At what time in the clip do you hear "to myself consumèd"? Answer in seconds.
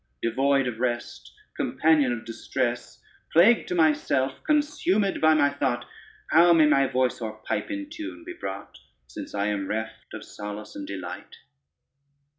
3.67-5.21